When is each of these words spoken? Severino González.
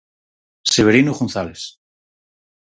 Severino 0.63 1.13
González. 1.13 1.61